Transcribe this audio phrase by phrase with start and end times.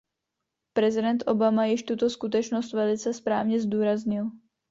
[0.73, 4.31] Prezident Obama již tuto skutečnost velice správně zdůraznil.